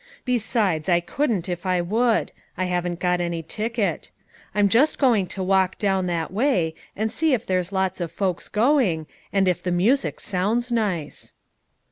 [0.25, 4.09] Besides, I couldn't if I would; I haven't got any ticket.
[4.55, 8.47] I'm just going to walk down that way, and see if there's lots of folks
[8.47, 11.35] going, and if the music sounds nice."